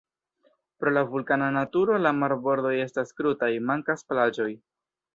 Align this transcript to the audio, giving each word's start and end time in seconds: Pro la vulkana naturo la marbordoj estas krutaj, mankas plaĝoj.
Pro 0.79 0.93
la 0.93 1.03
vulkana 1.11 1.51
naturo 1.59 1.99
la 2.07 2.15
marbordoj 2.23 2.75
estas 2.89 3.17
krutaj, 3.21 3.55
mankas 3.71 4.07
plaĝoj. 4.13 4.53